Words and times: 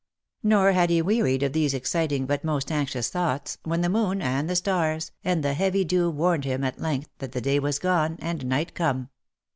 Nor 0.41 0.71
had 0.71 0.89
he 0.89 0.99
wearied 1.03 1.43
of 1.43 1.53
these 1.53 1.75
exciting, 1.75 2.25
but 2.25 2.43
most 2.43 2.71
anxious 2.71 3.11
thoughts, 3.11 3.59
when 3.65 3.81
the 3.81 3.87
moon, 3.87 4.19
and 4.19 4.49
the 4.49 4.55
stars, 4.55 5.11
and 5.23 5.43
the 5.43 5.53
heavy 5.53 5.85
dew 5.85 6.09
warned 6.09 6.43
him 6.43 6.63
at 6.63 6.81
length 6.81 7.11
that 7.19 7.33
the 7.33 7.39
day 7.41 7.59
was 7.59 7.77
gone, 7.77 8.15
and 8.19 8.43
night 8.47 8.73
come. 8.73 9.09